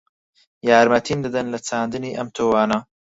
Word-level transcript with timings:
یارمەتیم 0.67 1.19
دەدەن 1.25 1.47
لە 1.53 1.59
چاندنی 1.67 2.15
ئەم 2.17 2.27
تۆوانە؟ 2.35 2.79